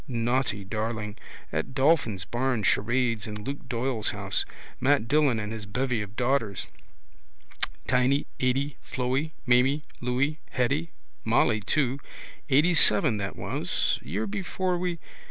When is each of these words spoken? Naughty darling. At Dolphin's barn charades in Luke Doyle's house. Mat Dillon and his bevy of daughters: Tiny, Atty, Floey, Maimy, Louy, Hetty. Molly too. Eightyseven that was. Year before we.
Naughty 0.07 0.63
darling. 0.63 1.15
At 1.51 1.75
Dolphin's 1.75 2.25
barn 2.25 2.63
charades 2.63 3.27
in 3.27 3.43
Luke 3.43 3.69
Doyle's 3.69 4.09
house. 4.09 4.45
Mat 4.79 5.07
Dillon 5.07 5.39
and 5.39 5.53
his 5.53 5.67
bevy 5.67 6.01
of 6.01 6.15
daughters: 6.15 6.65
Tiny, 7.85 8.25
Atty, 8.39 8.77
Floey, 8.81 9.33
Maimy, 9.47 9.83
Louy, 9.99 10.39
Hetty. 10.49 10.89
Molly 11.23 11.61
too. 11.61 11.99
Eightyseven 12.49 13.17
that 13.19 13.35
was. 13.35 13.99
Year 14.01 14.25
before 14.25 14.79
we. 14.79 14.97